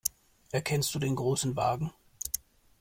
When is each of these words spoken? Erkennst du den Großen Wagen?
Erkennst 0.49 0.95
du 0.95 0.97
den 0.97 1.15
Großen 1.15 1.55
Wagen? 1.55 1.93